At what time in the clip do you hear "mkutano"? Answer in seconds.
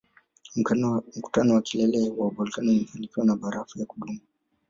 1.15-1.53